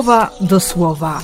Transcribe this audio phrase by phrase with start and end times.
[0.00, 1.22] słowa do słowa.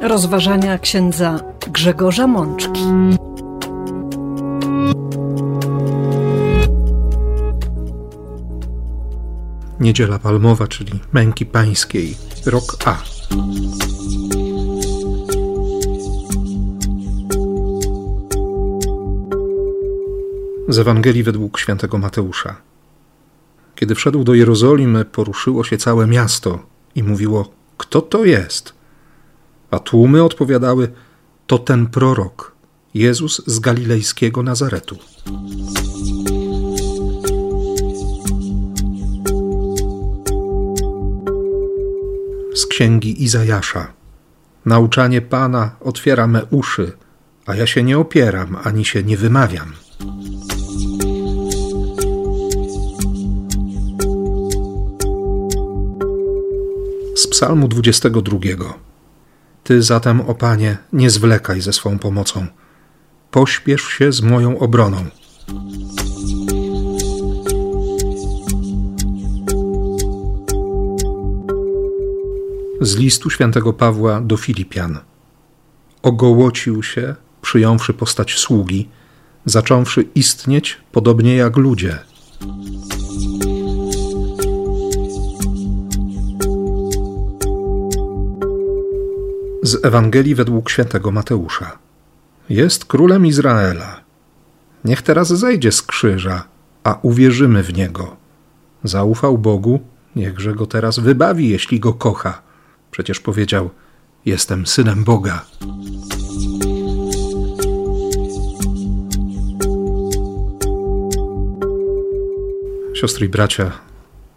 [0.00, 1.40] Rozważania księdza
[1.72, 2.80] Grzegorza Mączki.
[9.80, 12.16] Niedziela Palmowa, czyli Męki Pańskiej,
[12.46, 12.96] rok A.
[20.68, 22.71] Z Ewangelii według świętego Mateusza.
[23.82, 26.58] Kiedy wszedł do Jerozolimy, poruszyło się całe miasto
[26.94, 28.72] i mówiło: Kto to jest?
[29.70, 30.92] A tłumy odpowiadały:
[31.46, 32.52] To ten prorok,
[32.94, 34.98] Jezus z galilejskiego Nazaretu.
[42.54, 43.92] Z księgi Izajasza.
[44.66, 46.92] Nauczanie Pana otwiera me uszy,
[47.46, 49.72] a ja się nie opieram ani się nie wymawiam.
[57.22, 58.38] Z Psalmu 22.
[59.64, 62.46] Ty zatem, o Panie, nie zwlekaj ze swą pomocą.
[63.30, 65.06] Pośpiesz się z moją obroną.
[72.80, 74.98] Z listu świętego Pawła do Filipian.
[76.02, 78.88] Ogołocił się, przyjąwszy postać sługi,
[79.44, 81.98] zacząwszy istnieć podobnie jak ludzie–
[89.62, 91.78] z Ewangelii według świętego Mateusza.
[92.48, 94.00] Jest królem Izraela.
[94.84, 96.44] Niech teraz zejdzie z krzyża,
[96.84, 98.16] a uwierzymy w niego.
[98.84, 99.80] Zaufał Bogu,
[100.16, 102.42] niechże go teraz wybawi, jeśli go kocha.
[102.90, 103.70] Przecież powiedział:
[104.26, 105.44] Jestem synem Boga.
[112.94, 113.72] Siostry i bracia,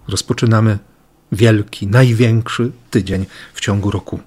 [0.07, 0.79] rozpoczynamy
[1.31, 4.19] wielki, największy tydzień w ciągu roku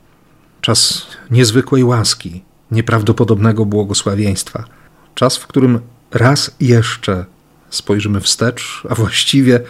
[0.60, 4.64] czas niezwykłej łaski, nieprawdopodobnego błogosławieństwa,
[5.14, 5.80] czas, w którym
[6.10, 7.24] raz jeszcze
[7.70, 9.60] spojrzymy wstecz, a właściwie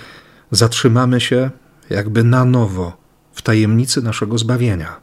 [0.50, 1.50] zatrzymamy się
[1.90, 2.96] jakby na nowo
[3.32, 4.96] w tajemnicy naszego zbawienia.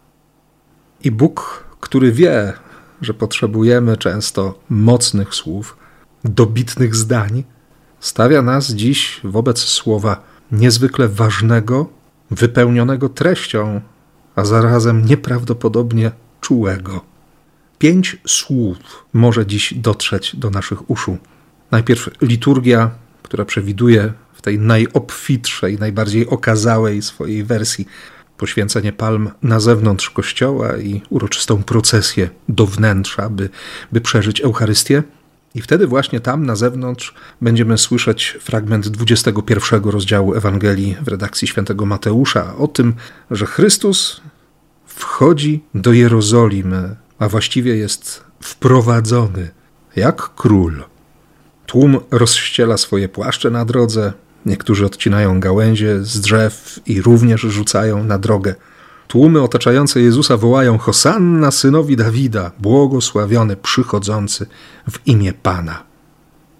[1.03, 2.53] I Bóg, który wie,
[3.01, 5.77] że potrzebujemy często mocnych słów,
[6.23, 7.43] dobitnych zdań,
[7.99, 11.89] stawia nas dziś wobec słowa niezwykle ważnego,
[12.31, 13.81] wypełnionego treścią
[14.35, 17.01] a zarazem nieprawdopodobnie czułego.
[17.79, 18.77] Pięć słów
[19.13, 21.17] może dziś dotrzeć do naszych uszu.
[21.71, 22.91] Najpierw liturgia,
[23.23, 27.87] która przewiduje w tej najobfitszej, najbardziej okazałej swojej wersji
[28.37, 33.49] poświęcenie palm na zewnątrz kościoła i uroczystą procesję do wnętrza, by,
[33.91, 35.03] by przeżyć Eucharystię.
[35.55, 41.85] I wtedy właśnie tam na zewnątrz będziemy słyszeć fragment 21 rozdziału Ewangelii w redakcji świętego
[41.85, 42.93] Mateusza o tym,
[43.31, 44.21] że Chrystus
[44.85, 49.49] wchodzi do Jerozolimy, a właściwie jest wprowadzony
[49.95, 50.83] jak król.
[51.65, 54.13] Tłum rozściela swoje płaszcze na drodze,
[54.45, 58.55] niektórzy odcinają gałęzie z drzew i również rzucają na drogę.
[59.07, 64.45] Tłumy otaczające Jezusa wołają Hosanna synowi Dawida, błogosławiony przychodzący
[64.91, 65.83] w imię Pana.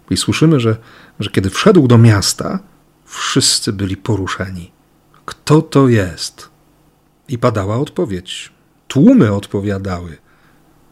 [0.10, 0.78] I słyszymy, że,
[1.20, 2.60] że kiedy wszedł do miasta,
[3.06, 4.72] wszyscy byli poruszeni.
[5.26, 6.50] Kto to jest?
[7.28, 8.52] I padała odpowiedź.
[8.88, 10.18] Tłumy odpowiadały.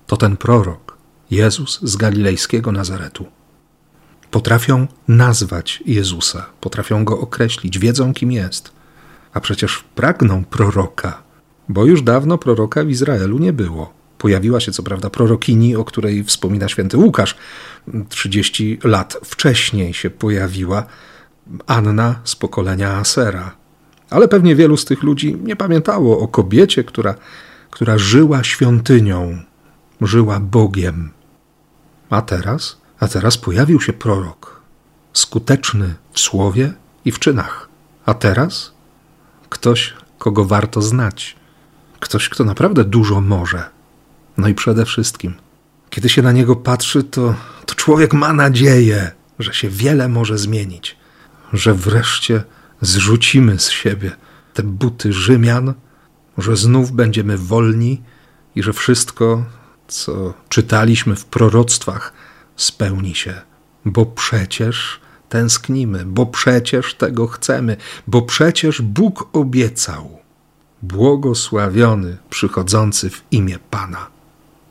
[0.07, 0.97] To ten prorok,
[1.31, 3.25] Jezus z galilejskiego Nazaretu.
[4.31, 8.71] Potrafią nazwać Jezusa, potrafią go określić, wiedzą kim jest.
[9.33, 11.23] A przecież pragną proroka,
[11.69, 13.93] bo już dawno proroka w Izraelu nie było.
[14.17, 17.35] Pojawiła się co prawda prorokini, o której wspomina święty Łukasz.
[18.09, 20.85] 30 lat wcześniej się pojawiła
[21.67, 23.55] Anna z pokolenia Asera.
[24.09, 27.15] Ale pewnie wielu z tych ludzi nie pamiętało o kobiecie, która,
[27.69, 29.37] która żyła świątynią,
[30.01, 31.09] żyła Bogiem.
[32.09, 34.61] A teraz, a teraz pojawił się prorok,
[35.13, 36.73] skuteczny w słowie
[37.05, 37.69] i w czynach.
[38.05, 38.73] A teraz
[39.49, 41.35] ktoś, kogo warto znać,
[42.03, 43.63] ktoś, kto naprawdę dużo może.
[44.37, 45.33] No i przede wszystkim,
[45.89, 47.35] kiedy się na niego patrzy, to,
[47.65, 50.97] to człowiek ma nadzieję, że się wiele może zmienić,
[51.53, 52.43] że wreszcie
[52.81, 54.11] zrzucimy z siebie
[54.53, 55.73] te buty Rzymian,
[56.37, 58.01] że znów będziemy wolni
[58.55, 59.45] i że wszystko,
[59.87, 62.13] co czytaliśmy w proroctwach,
[62.55, 63.41] spełni się,
[63.85, 64.99] bo przecież
[65.29, 67.77] tęsknimy, bo przecież tego chcemy,
[68.07, 70.22] bo przecież Bóg obiecał.
[70.83, 74.07] Błogosławiony przychodzący w imię Pana.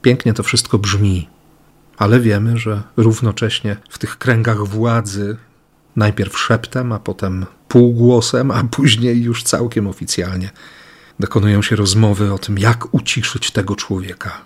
[0.02, 1.28] Pięknie to wszystko brzmi,
[1.98, 5.36] ale wiemy, że równocześnie w tych kręgach władzy,
[5.96, 10.50] najpierw szeptem, a potem półgłosem, a później już całkiem oficjalnie
[11.20, 14.40] dokonują się rozmowy o tym, jak uciszyć tego człowieka.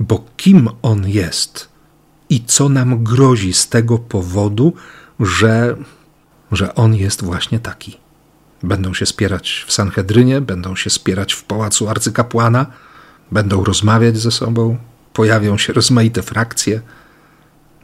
[0.00, 1.68] Bo kim on jest
[2.28, 4.72] i co nam grozi z tego powodu,
[5.20, 5.76] że,
[6.52, 8.03] że on jest właśnie taki.
[8.64, 12.66] Będą się spierać w Sanhedrynie, będą się spierać w pałacu arcykapłana,
[13.32, 14.78] będą rozmawiać ze sobą,
[15.12, 16.80] pojawią się rozmaite frakcje.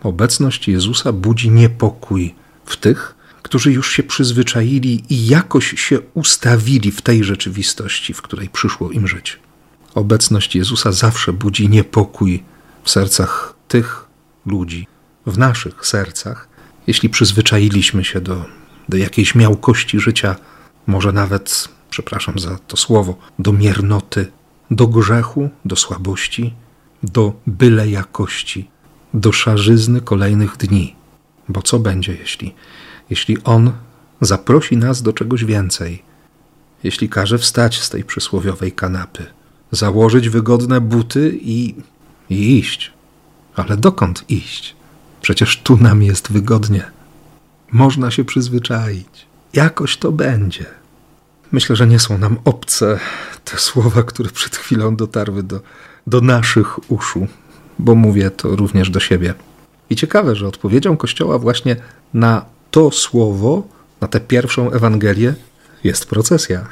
[0.03, 2.35] Obecność Jezusa budzi niepokój
[2.65, 8.49] w tych, którzy już się przyzwyczaili i jakoś się ustawili w tej rzeczywistości, w której
[8.49, 9.39] przyszło im żyć.
[9.95, 12.43] Obecność Jezusa zawsze budzi niepokój
[12.83, 14.07] w sercach tych
[14.47, 14.87] ludzi,
[15.27, 16.49] w naszych sercach,
[16.87, 18.45] jeśli przyzwyczailiśmy się do,
[18.89, 20.37] do jakiejś miałkości życia,
[20.87, 24.27] może nawet, przepraszam za to słowo, do miernoty,
[24.71, 26.55] do grzechu, do słabości,
[27.03, 28.71] do byle jakości,
[29.15, 30.95] do szarzyzny kolejnych dni.
[31.49, 32.55] Bo co będzie, jeśli,
[33.11, 33.73] jeśli On
[34.21, 36.03] zaprosi nas do czegoś więcej,
[36.83, 39.27] jeśli każe wstać z tej przysłowiowej kanapy,
[39.71, 41.75] założyć wygodne buty i,
[42.31, 42.93] i iść?
[43.57, 44.77] Ale dokąd iść?
[45.21, 46.91] Przecież tu nam jest wygodnie.
[47.73, 49.27] Można się przyzwyczaić.
[49.53, 50.67] Jakoś to będzie.
[51.53, 52.99] Myślę, że nie są nam obce
[53.45, 55.61] te słowa, które przed chwilą dotarły do,
[56.07, 57.27] do naszych uszu,
[57.79, 59.35] bo mówię to również do siebie.
[59.91, 61.77] I ciekawe, że odpowiedzią Kościoła właśnie
[62.15, 63.69] na to słowo,
[64.01, 65.35] na tę pierwszą Ewangelię,
[65.85, 66.67] jest procesja.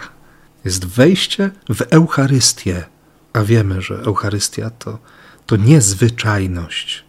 [0.64, 2.84] Jest wejście w Eucharystię.
[3.32, 4.98] A wiemy, że Eucharystia to,
[5.46, 7.04] to niezwyczajność.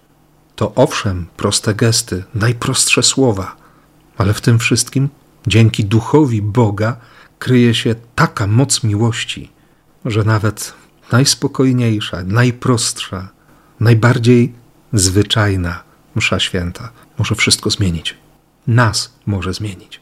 [0.56, 3.56] To owszem, proste gesty, najprostsze słowa,
[4.18, 5.10] ale w tym wszystkim,
[5.48, 6.98] dzięki duchowi Boga,
[7.40, 9.52] kryje się taka moc miłości,
[10.06, 10.74] że nawet
[11.12, 13.30] najspokojniejsza, najprostsza,
[13.80, 14.54] najbardziej
[14.94, 15.84] zwyczajna
[16.16, 18.18] msza święta może wszystko zmienić.
[18.68, 20.02] Nas może zmienić.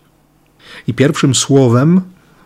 [0.87, 2.01] I pierwszym słowem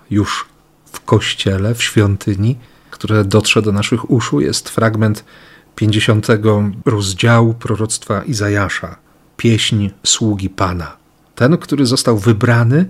[0.10, 0.46] już
[0.86, 2.58] w kościele, w świątyni,
[2.92, 5.26] które dotrze do naszych uszu, jest fragment
[5.76, 6.28] 50
[6.86, 8.96] rozdziału proroctwa Izajasza,
[9.38, 11.00] pieśń sługi Pana.
[11.42, 12.86] Ten, który został wybrany,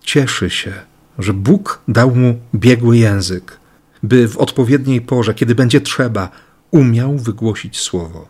[0.00, 0.72] cieszy się,
[1.18, 3.60] że Bóg dał mu biegły język,
[4.02, 6.30] by w odpowiedniej porze, kiedy będzie trzeba,
[6.70, 8.28] umiał wygłosić słowo.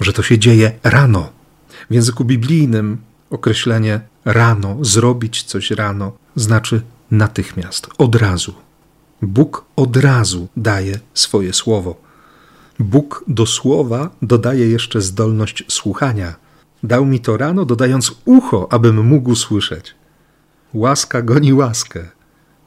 [0.00, 1.32] Że to się dzieje rano.
[1.90, 2.98] W języku biblijnym
[3.30, 8.54] określenie rano, zrobić coś rano, znaczy natychmiast, od razu.
[9.22, 12.00] Bóg od razu daje swoje słowo.
[12.78, 16.49] Bóg do słowa dodaje jeszcze zdolność słuchania.
[16.82, 19.94] Dał mi to rano, dodając ucho, abym mógł słyszeć.
[20.74, 22.08] Łaska goni łaskę.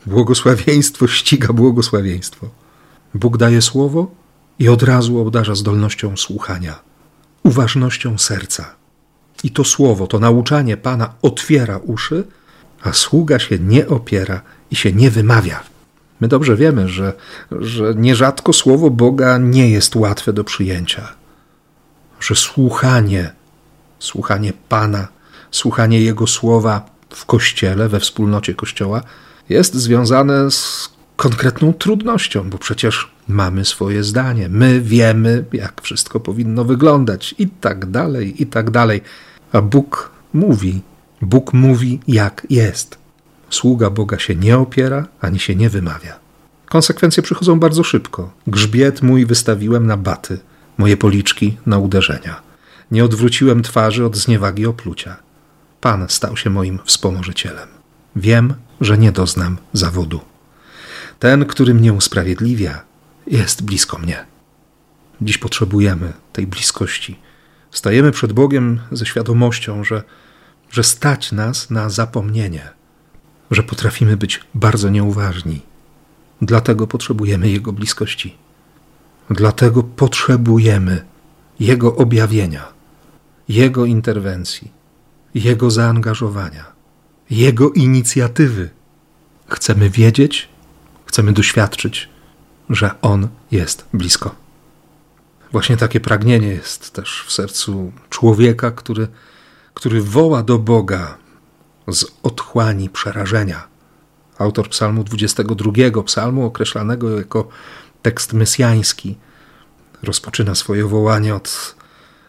[0.05, 2.49] Błogosławieństwo ściga błogosławieństwo.
[3.13, 4.11] Bóg daje słowo
[4.59, 6.79] i od razu obdarza zdolnością słuchania,
[7.43, 8.75] uważnością serca.
[9.43, 12.23] I to słowo, to nauczanie Pana otwiera uszy,
[12.81, 15.63] a sługa się nie opiera i się nie wymawia.
[16.19, 17.13] My dobrze wiemy, że,
[17.51, 21.13] że nierzadko słowo Boga nie jest łatwe do przyjęcia,
[22.19, 23.33] że słuchanie,
[24.03, 25.07] słuchanie Pana,
[25.51, 29.01] słuchanie Jego słowa w kościele, we wspólnocie kościoła,
[29.49, 36.65] jest związane z konkretną trudnością, bo przecież mamy swoje zdanie, my wiemy, jak wszystko powinno
[36.65, 39.01] wyglądać, i tak dalej, i tak dalej.
[39.51, 40.81] A Bóg mówi,
[41.21, 42.97] Bóg mówi, jak jest.
[43.49, 46.19] Sługa Boga się nie opiera ani się nie wymawia.
[46.69, 48.31] Konsekwencje przychodzą bardzo szybko.
[48.47, 50.39] Grzbiet mój wystawiłem na baty,
[50.77, 52.52] moje policzki na uderzenia.
[52.93, 55.17] Nie odwróciłem twarzy od zniewagi oplucia.
[55.81, 57.67] Pan stał się moim wspomożycielem.
[58.15, 60.19] Wiem, że nie doznam zawodu.
[61.19, 62.81] Ten, który mnie usprawiedliwia,
[63.27, 64.25] jest blisko mnie.
[65.21, 67.19] Dziś potrzebujemy tej bliskości.
[67.71, 70.03] Stajemy przed Bogiem ze świadomością, że,
[70.71, 72.69] że stać nas na zapomnienie,
[73.51, 75.61] że potrafimy być bardzo nieuważni.
[76.41, 78.35] Dlatego potrzebujemy Jego bliskości.
[79.29, 81.05] Dlatego potrzebujemy
[81.59, 82.72] Jego objawienia,
[83.49, 84.71] Jego interwencji,
[85.35, 86.65] Jego zaangażowania.
[87.29, 88.69] Jego inicjatywy.
[89.47, 90.49] Chcemy wiedzieć,
[91.05, 92.09] chcemy doświadczyć,
[92.69, 94.35] że On jest blisko.
[95.51, 99.07] Właśnie takie pragnienie jest też w sercu człowieka, który,
[99.73, 101.17] który woła do Boga
[101.87, 103.67] z otchłani przerażenia.
[104.39, 107.47] Autor Psalmu 22, psalmu określanego jako
[108.01, 109.15] tekst mesjański,
[110.03, 111.75] rozpoczyna swoje wołanie od,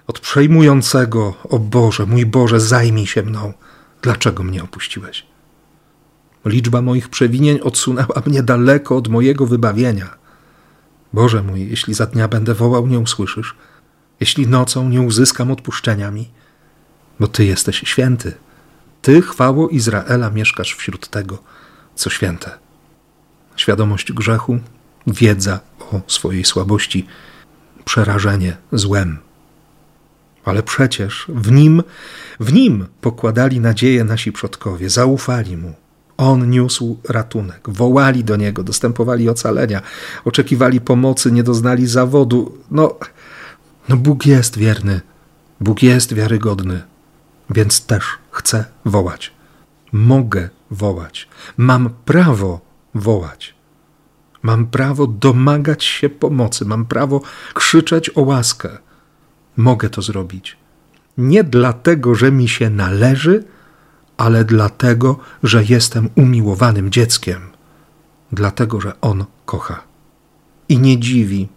[0.07, 3.53] od przejmującego: O Boże, mój Boże, zajmij się mną.
[4.03, 5.27] Dlaczego mnie opuściłeś?
[6.45, 10.17] Liczba moich przewinień odsunęła mnie daleko od mojego wybawienia.
[11.13, 13.55] Boże mój, jeśli za dnia będę wołał, nie usłyszysz,
[14.21, 16.31] jeśli nocą nie uzyskam odpuszczenia mi,
[17.21, 18.35] bo Ty jesteś święty.
[19.03, 21.39] Ty, chwało Izraela, mieszkasz wśród tego,
[21.95, 22.59] co święte.
[23.57, 24.59] Świadomość grzechu,
[25.07, 27.07] wiedza o swojej słabości,
[27.85, 29.19] przerażenie złem.
[30.45, 31.83] Ale przecież w nim,
[32.41, 35.75] w nim pokładali nadzieję nasi przodkowie, zaufali mu.
[36.17, 39.83] On niósł ratunek, wołali do niego, dostępowali ocalenia,
[40.25, 42.59] oczekiwali pomocy, nie doznali zawodu.
[42.71, 42.99] No,
[43.89, 45.01] no Bóg jest wierny,
[45.61, 46.83] Bóg jest wiarygodny,
[47.51, 49.33] więc też chcę wołać.
[49.93, 52.61] Mogę wołać, mam prawo
[52.95, 53.55] wołać.
[54.43, 57.21] Mam prawo domagać się pomocy, mam prawo
[57.55, 58.79] krzyczeć o łaskę.
[59.57, 60.57] Mogę to zrobić.
[61.19, 63.45] Nie dlatego, że mi się należy,
[64.17, 67.41] ale dlatego, że jestem umiłowanym dzieckiem,
[68.33, 69.83] dlatego, że On kocha.
[70.69, 71.49] I nie dziwi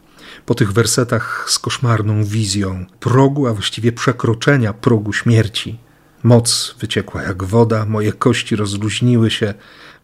[0.46, 5.80] po tych wersetach z koszmarną wizją progu, a właściwie przekroczenia progu śmierci.
[6.24, 9.54] Moc wyciekła jak woda, moje kości rozluźniły się,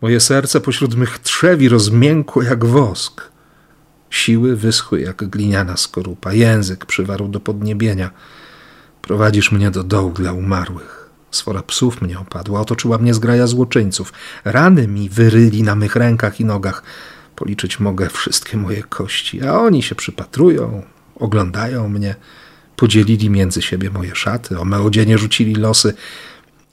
[0.02, 3.33] moje serce pośród mych trzewi rozmiękło jak wosk.
[4.14, 8.12] Siły wyschły jak gliniana skorupa, język przywarł do podniebienia.
[9.02, 11.10] Prowadzisz mnie do dołu dla umarłych.
[11.32, 14.14] Sfora psów mnie opadła, otoczyła mnie zgraja złoczyńców.
[14.46, 16.84] Rany mi wyryli na mych rękach i nogach.
[17.36, 20.84] Policzyć mogę wszystkie moje kości, a oni się przypatrują,
[21.16, 22.16] oglądają mnie.
[22.76, 25.94] Podzielili między siebie moje szaty, o me odzienie rzucili losy.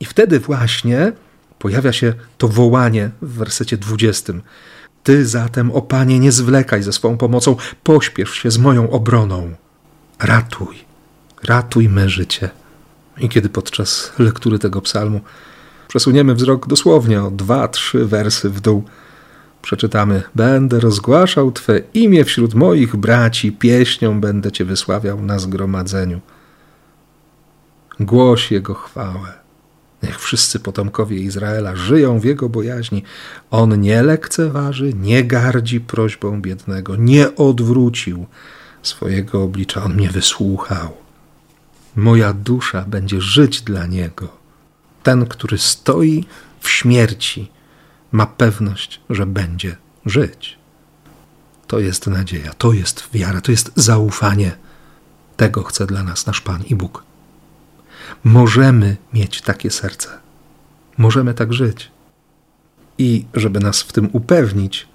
[0.01, 1.13] I wtedy właśnie
[1.59, 4.43] pojawia się to wołanie w wersecie dwudziestym.
[5.03, 9.55] Ty zatem, o Panie, nie zwlekaj ze swą pomocą, pośpiesz się z moją obroną.
[10.19, 10.77] Ratuj,
[11.45, 12.51] ratuj me życie.
[13.19, 15.21] I kiedy podczas lektury tego psalmu
[15.89, 18.85] przesuniemy wzrok dosłownie o dwa, trzy wersy w dół,
[19.63, 26.21] przeczytamy: Będę rozgłaszał Twe imię wśród moich braci, pieśnią będę Cię wysławiał na zgromadzeniu.
[28.01, 29.33] Głoś Jego chwałę.
[30.03, 33.03] Niech wszyscy potomkowie Izraela żyją w Jego bojaźni.
[33.51, 38.27] On nie lekceważy, nie gardzi prośbą biednego, nie odwrócił
[38.83, 39.85] swojego oblicza.
[39.85, 40.97] On mnie wysłuchał.
[41.97, 44.29] Moja dusza będzie żyć dla Niego.
[45.03, 46.25] Ten, który stoi
[46.61, 47.51] w śmierci,
[48.13, 49.77] ma pewność, że będzie
[50.07, 50.59] żyć.
[51.67, 54.57] To jest nadzieja, to jest wiara, to jest zaufanie.
[55.37, 57.10] Tego chce dla nas nasz Pan i Bóg.
[58.25, 60.09] Możemy mieć takie serce.
[60.99, 61.91] Możemy tak żyć.
[62.99, 64.89] I żeby nas w tym upewnić,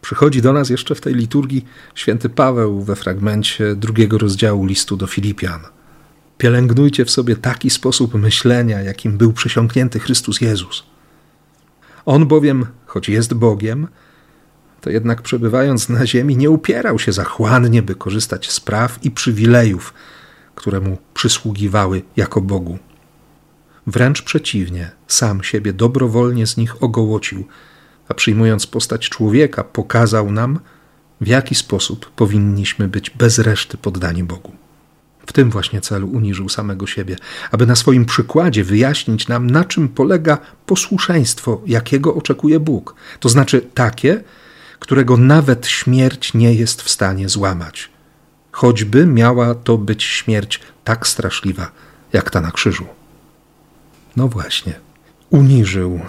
[0.00, 5.06] przychodzi do nas jeszcze w tej liturgii święty Paweł we fragmencie drugiego rozdziału listu do
[5.06, 5.60] Filipian.
[6.38, 10.84] Pielęgnujcie w sobie taki sposób myślenia, jakim był przysiągnięty Chrystus Jezus.
[12.04, 13.88] On bowiem, choć jest Bogiem,
[14.80, 19.94] to jednak przebywając na ziemi, nie upierał się zachłannie, by korzystać z praw i przywilejów,
[20.62, 22.78] które mu przysługiwały jako Bogu.
[23.86, 27.44] Wręcz przeciwnie, sam siebie dobrowolnie z nich ogołocił,
[28.08, 30.60] a przyjmując postać człowieka, pokazał nam,
[31.20, 34.52] w jaki sposób powinniśmy być bez reszty poddani Bogu.
[35.26, 37.16] W tym właśnie celu uniżył samego siebie,
[37.50, 42.94] aby na swoim przykładzie wyjaśnić nam, na czym polega posłuszeństwo, jakiego oczekuje Bóg.
[43.20, 44.24] To znaczy takie,
[44.78, 47.91] którego nawet śmierć nie jest w stanie złamać
[48.52, 51.70] choćby miała to być śmierć tak straszliwa,
[52.12, 52.86] jak ta na krzyżu.
[54.16, 54.80] No właśnie,
[55.30, 56.00] uniżył,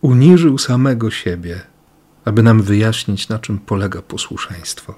[0.00, 1.60] uniżył samego siebie,
[2.24, 4.94] aby nam wyjaśnić, na czym polega posłuszeństwo.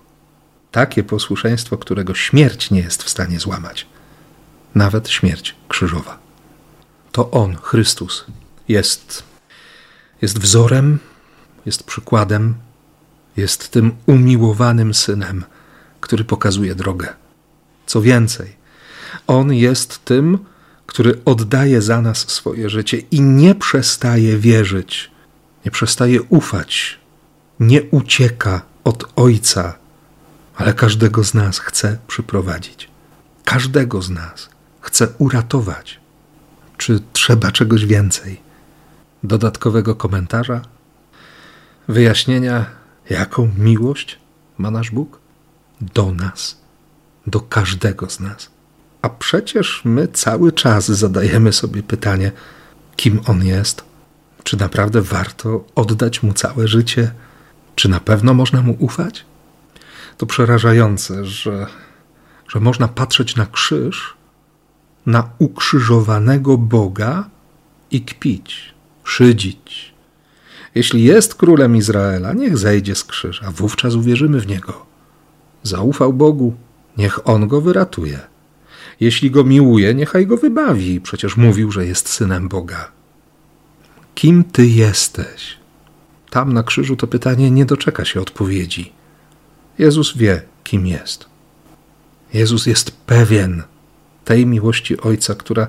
[0.71, 3.87] Takie posłuszeństwo, którego śmierć nie jest w stanie złamać,
[4.75, 6.19] nawet śmierć krzyżowa.
[7.13, 8.25] To On, Chrystus,
[8.69, 9.23] jest,
[10.23, 10.99] jest wzorem,
[11.67, 12.55] jest przykładem,
[13.37, 15.45] jest tym umiłowanym synem
[16.03, 17.09] który pokazuje drogę.
[17.87, 18.57] Co więcej,
[19.27, 20.39] On jest tym,
[20.87, 25.11] który oddaje za nas swoje życie i nie przestaje wierzyć,
[25.65, 26.99] nie przestaje ufać,
[27.61, 29.79] nie ucieka od Ojca,
[30.57, 32.89] ale każdego z nas chce przyprowadzić.
[33.45, 34.49] Każdego z nas
[34.81, 36.01] chce uratować.
[36.77, 38.41] Czy trzeba czegoś więcej?
[39.23, 40.61] Dodatkowego komentarza?
[41.89, 42.67] Wyjaśnienia,
[43.11, 44.19] jaką miłość
[44.59, 45.22] ma nasz Bóg?
[45.95, 46.61] Do nas,
[47.27, 48.51] do każdego z nas.
[49.03, 52.33] A przecież my cały czas zadajemy sobie pytanie,
[52.97, 53.85] kim on jest,
[54.45, 57.13] czy naprawdę warto oddać mu całe życie,
[57.75, 59.25] czy na pewno można mu ufać?
[60.19, 61.67] To przerażające, że,
[62.49, 64.15] że można patrzeć na krzyż,
[65.07, 67.25] na ukrzyżowanego Boga
[67.91, 68.75] i kpić,
[69.05, 69.95] szydzić.
[70.75, 74.92] Jeśli jest królem Izraela, niech zejdzie z krzyża, wówczas uwierzymy w niego.
[75.63, 76.55] Zaufał Bogu,
[76.97, 78.21] niech On go wyratuje.
[79.01, 82.93] Jeśli go miłuje, niechaj go wybawi, przecież mówił, że jest synem Boga.
[84.15, 85.57] Kim ty jesteś?
[86.31, 88.93] Tam na krzyżu to pytanie nie doczeka się odpowiedzi.
[89.79, 91.27] Jezus wie, kim jest.
[92.35, 93.63] Jezus jest pewien
[94.25, 95.67] tej miłości Ojca, która,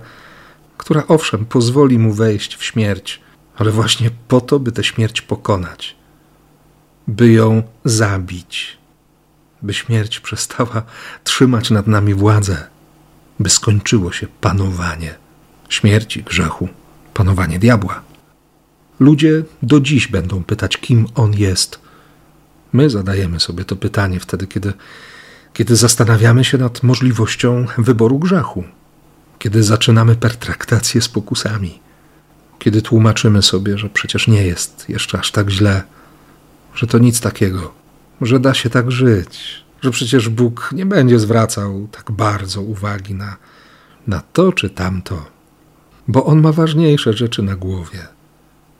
[0.77, 3.21] która owszem pozwoli mu wejść w śmierć,
[3.55, 5.95] ale właśnie po to, by tę śmierć pokonać,
[7.07, 8.77] by ją zabić,
[9.63, 10.83] by śmierć przestała
[11.23, 12.67] trzymać nad nami władzę,
[13.39, 15.15] by skończyło się panowanie
[15.69, 16.69] śmierci, grzechu,
[17.13, 18.01] panowanie diabła.
[18.99, 21.79] Ludzie do dziś będą pytać, kim on jest.
[22.73, 24.73] My zadajemy sobie to pytanie wtedy, kiedy,
[25.53, 28.63] kiedy zastanawiamy się nad możliwością wyboru grzechu,
[29.39, 31.79] kiedy zaczynamy pertraktację z pokusami,
[32.59, 35.83] kiedy tłumaczymy sobie, że przecież nie jest jeszcze aż tak źle,
[36.75, 37.73] że to nic takiego,
[38.21, 43.37] że da się tak żyć, że przecież Bóg nie będzie zwracał tak bardzo uwagi na,
[44.07, 45.25] na to czy tamto,
[46.07, 48.07] bo On ma ważniejsze rzeczy na głowie.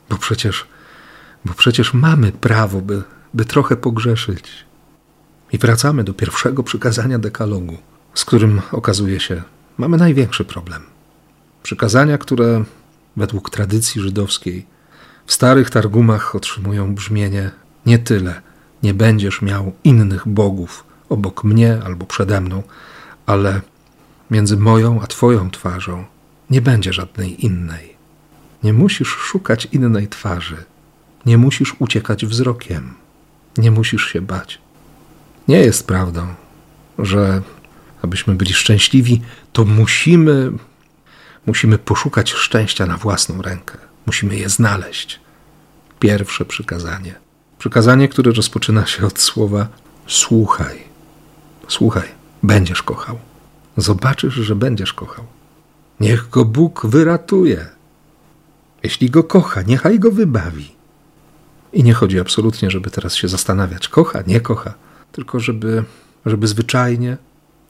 [0.09, 0.67] Bo przecież,
[1.45, 4.65] bo przecież mamy prawo, by, by trochę pogrzeszyć.
[5.51, 7.77] I wracamy do pierwszego przykazania dekalogu,
[8.13, 9.41] z którym okazuje się,
[9.77, 10.83] mamy największy problem.
[11.63, 12.63] Przykazania, które
[13.17, 14.65] według tradycji żydowskiej
[15.25, 17.51] w starych targumach otrzymują brzmienie
[17.85, 18.41] nie tyle,
[18.83, 22.63] nie będziesz miał innych bogów obok mnie albo przede mną,
[23.25, 23.61] ale
[24.31, 26.05] między moją a Twoją twarzą
[26.49, 27.93] nie będzie żadnej innej.
[28.63, 30.63] Nie musisz szukać innej twarzy.
[31.25, 32.93] Nie musisz uciekać wzrokiem.
[33.57, 34.61] Nie musisz się bać.
[35.47, 36.27] Nie jest prawdą,
[36.99, 37.41] że
[38.01, 39.21] abyśmy byli szczęśliwi,
[39.53, 40.51] to musimy,
[41.45, 43.77] musimy poszukać szczęścia na własną rękę.
[44.05, 45.19] Musimy je znaleźć.
[45.99, 47.15] Pierwsze przykazanie.
[47.63, 49.67] Przykazanie, które rozpoczyna się od słowa
[50.07, 50.83] słuchaj.
[51.67, 52.09] Słuchaj,
[52.43, 53.19] będziesz kochał.
[53.77, 55.25] Zobaczysz, że będziesz kochał.
[55.99, 57.67] Niech go Bóg wyratuje.
[58.83, 60.71] Jeśli go kocha, niechaj go wybawi.
[61.73, 64.73] I nie chodzi absolutnie, żeby teraz się zastanawiać, kocha, nie kocha,
[65.11, 65.83] tylko żeby,
[66.25, 67.17] żeby zwyczajnie,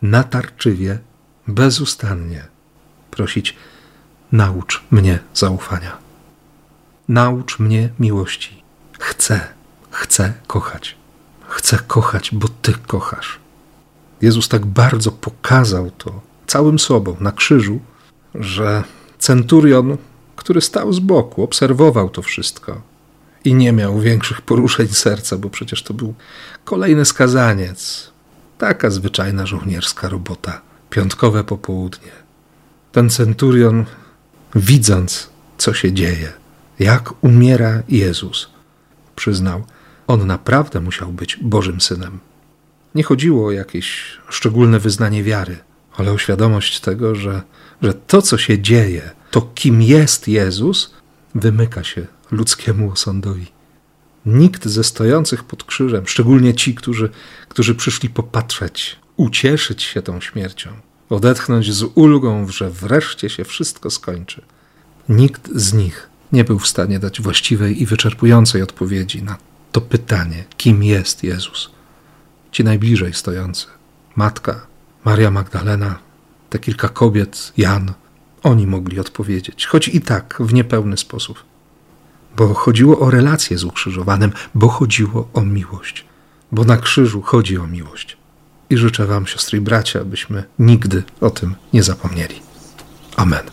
[0.02, 1.00] natarczywie,
[1.48, 2.48] bezustannie
[3.12, 3.56] prosić:
[4.32, 5.98] naucz mnie zaufania.
[7.08, 8.64] Naucz mnie miłości.
[9.00, 9.54] Chcę,
[9.94, 10.96] chcę kochać.
[11.48, 13.40] Chcę kochać, bo Ty kochasz.
[14.22, 17.80] Jezus tak bardzo pokazał to całym sobą na krzyżu,
[18.36, 18.84] że
[19.20, 19.98] centurion
[20.36, 22.82] który stał z boku, obserwował to wszystko
[23.46, 26.14] i nie miał większych poruszeń serca, bo przecież to był
[26.66, 28.12] kolejny skazaniec.
[28.58, 32.12] Taka zwyczajna żołnierska robota, piątkowe popołudnie.
[32.92, 33.86] Ten centurion,
[34.56, 36.34] widząc, co się dzieje,
[36.80, 38.50] jak umiera Jezus,
[39.16, 39.64] przyznał,
[40.08, 42.20] on naprawdę musiał być Bożym synem.
[42.96, 45.58] Nie chodziło o jakieś szczególne wyznanie wiary,
[45.98, 47.42] ale o świadomość tego, że,
[47.82, 50.94] że to, co się dzieje, to kim jest Jezus,
[51.36, 53.48] wymyka się ludzkiemu osądowi.
[54.26, 57.10] Nikt ze stojących pod krzyżem, szczególnie ci, którzy,
[57.50, 60.70] którzy przyszli popatrzeć, ucieszyć się tą śmiercią,
[61.10, 64.42] odetchnąć z ulgą, że wreszcie się wszystko skończy,
[65.10, 69.38] nikt z nich nie był w stanie dać właściwej i wyczerpującej odpowiedzi na
[69.74, 71.72] to pytanie, kim jest Jezus.
[72.52, 73.68] Ci najbliżej stojący,
[74.16, 74.68] matka,
[75.06, 76.00] Maria Magdalena,
[76.50, 77.94] te kilka kobiet, Jan,
[78.44, 81.44] oni mogli odpowiedzieć, choć i tak w niepełny sposób.
[82.38, 86.06] Bo chodziło o relację z ukrzyżowanym, bo chodziło o miłość.
[86.52, 88.18] Bo na krzyżu chodzi o miłość.
[88.70, 92.36] I życzę Wam, siostry i bracia, abyśmy nigdy o tym nie zapomnieli.
[93.16, 93.53] Amen.